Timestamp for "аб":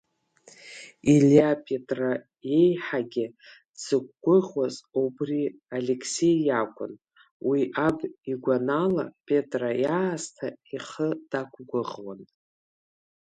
7.87-7.97